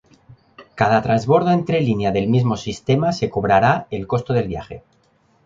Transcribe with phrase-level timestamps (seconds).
[0.79, 4.83] Cada transbordo entre línea del mismo sistema se cobrará el costo de viaje.